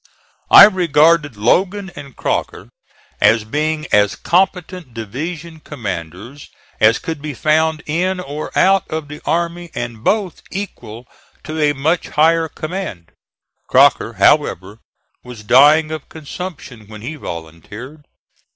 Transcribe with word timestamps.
I 0.49 0.63
regarded 0.63 1.37
Logan 1.37 1.91
and 1.95 2.15
Crocker 2.15 2.69
as 3.21 3.43
being 3.43 3.85
as 3.91 4.15
competent 4.15 4.95
division 4.95 5.59
commanders 5.59 6.49
as 6.79 6.97
could 6.97 7.21
be 7.21 7.35
found 7.35 7.83
in 7.85 8.19
or 8.19 8.49
out 8.57 8.87
of 8.89 9.09
the 9.09 9.21
army 9.27 9.69
and 9.75 10.03
both 10.03 10.41
equal 10.49 11.05
to 11.43 11.61
a 11.61 11.75
much 11.75 12.09
higher 12.09 12.47
command. 12.49 13.11
Crocker, 13.67 14.13
however, 14.13 14.79
was 15.23 15.43
dying 15.43 15.91
of 15.91 16.09
consumption 16.09 16.87
when 16.87 17.03
he 17.03 17.13
volunteered. 17.13 18.01